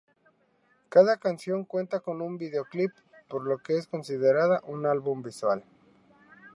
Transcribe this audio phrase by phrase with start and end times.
[0.89, 2.89] Cada canción cuenta con un videoclip,
[3.29, 5.63] por lo que se considera un "álbum visual".